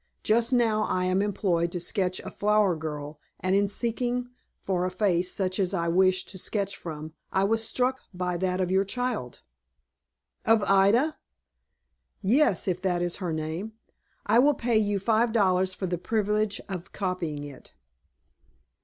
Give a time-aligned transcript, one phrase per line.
[0.23, 4.31] Just now I am employed to sketch a flower girl, and in seeking
[4.63, 8.59] for a face such as I wished to sketch from, I was struck by that
[8.59, 9.43] of your child."
[10.43, 11.17] "Of Ida?"
[12.23, 13.73] "Yes, if that is her name.
[14.25, 17.75] I will pay you five dollars for the privilege of copying it."